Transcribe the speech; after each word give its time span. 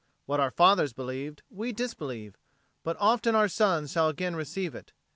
What 0.25 0.39
our 0.39 0.49
fathers 0.49 0.93
believed, 0.93 1.43
we 1.51 1.71
disbelieve; 1.71 2.35
but 2.83 2.97
often 2.99 3.35
our 3.35 3.47
sons 3.47 3.91
shall 3.91 4.09
again 4.09 4.35
receive 4.35 4.73
it. 4.73 4.93